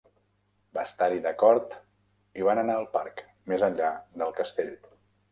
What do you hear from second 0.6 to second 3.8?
Va estar-hi d'acord i van anar al parc, més